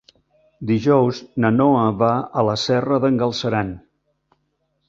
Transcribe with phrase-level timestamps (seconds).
[0.69, 2.11] Dijous na Noa va
[2.43, 3.75] a la Serra d'en Galceran.